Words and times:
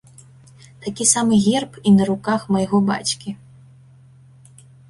Такі 0.85 1.05
самы 1.09 1.33
герб 1.47 1.77
і 1.91 1.95
на 1.99 2.03
руках 2.11 2.41
майго 2.57 2.77
бацькі. 2.91 3.29